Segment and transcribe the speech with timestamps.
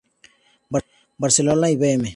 [1.19, 2.03] Barcelona y Bm.